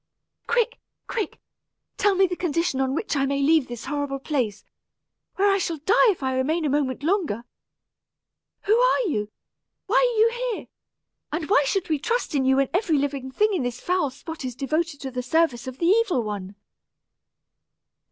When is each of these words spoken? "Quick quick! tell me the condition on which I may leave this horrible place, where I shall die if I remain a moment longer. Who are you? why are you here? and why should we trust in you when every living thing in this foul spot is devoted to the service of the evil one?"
"Quick 0.47 0.79
quick! 1.05 1.39
tell 1.97 2.15
me 2.15 2.25
the 2.25 2.35
condition 2.35 2.81
on 2.81 2.95
which 2.95 3.15
I 3.15 3.27
may 3.27 3.39
leave 3.39 3.67
this 3.67 3.85
horrible 3.85 4.17
place, 4.17 4.63
where 5.35 5.47
I 5.51 5.59
shall 5.59 5.77
die 5.77 6.07
if 6.09 6.23
I 6.23 6.33
remain 6.35 6.65
a 6.65 6.71
moment 6.71 7.03
longer. 7.03 7.43
Who 8.63 8.75
are 8.75 9.01
you? 9.01 9.29
why 9.85 9.97
are 9.97 10.19
you 10.19 10.53
here? 10.55 10.67
and 11.31 11.51
why 11.51 11.65
should 11.67 11.87
we 11.87 11.99
trust 11.99 12.33
in 12.33 12.45
you 12.45 12.55
when 12.55 12.69
every 12.73 12.97
living 12.97 13.29
thing 13.29 13.53
in 13.53 13.61
this 13.61 13.79
foul 13.79 14.09
spot 14.09 14.43
is 14.43 14.55
devoted 14.55 15.01
to 15.01 15.11
the 15.11 15.21
service 15.21 15.67
of 15.67 15.77
the 15.77 15.85
evil 15.85 16.23
one?" 16.23 16.55